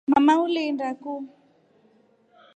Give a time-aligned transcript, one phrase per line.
[0.11, 1.13] Mama ulinda ku.